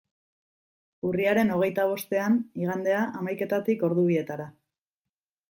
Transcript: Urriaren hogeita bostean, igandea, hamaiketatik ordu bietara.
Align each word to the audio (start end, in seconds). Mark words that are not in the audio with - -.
Urriaren 1.09 1.51
hogeita 1.57 1.85
bostean, 1.91 2.39
igandea, 2.63 3.03
hamaiketatik 3.21 3.87
ordu 3.91 4.09
bietara. 4.09 4.51